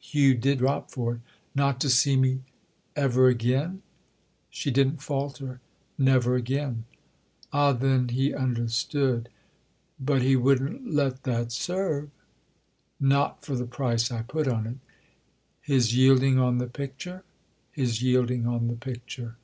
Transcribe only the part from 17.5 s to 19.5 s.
"His yielding on the picture."